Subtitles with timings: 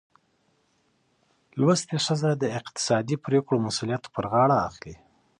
[1.57, 4.95] زده کړه ښځه د اقتصادي پریکړو مسؤلیت پر غاړه اخلي.